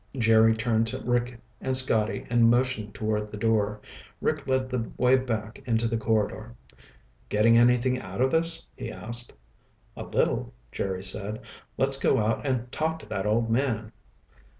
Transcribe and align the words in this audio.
Jerry 0.17 0.55
turned 0.55 0.87
to 0.87 0.97
Rick 1.05 1.39
and 1.61 1.77
Scotty 1.77 2.25
and 2.27 2.49
motioned 2.49 2.95
toward 2.95 3.29
the 3.29 3.37
door. 3.37 3.81
Rick 4.19 4.49
led 4.49 4.67
the 4.69 4.89
way 4.97 5.15
back 5.15 5.61
into 5.67 5.87
the 5.87 5.95
corridor. 5.95 6.55
"Getting 7.29 7.55
anything 7.55 7.99
out 7.99 8.19
of 8.19 8.31
this?" 8.31 8.67
he 8.75 8.91
asked. 8.91 9.31
"A 9.95 10.01
little," 10.03 10.55
Jerry 10.71 11.03
said. 11.03 11.41
"Let's 11.77 11.99
go 11.99 12.17
out 12.17 12.43
and 12.47 12.71
talk 12.71 12.97
to 12.97 13.05
that 13.09 13.27
old 13.27 13.51
man." 13.51 13.91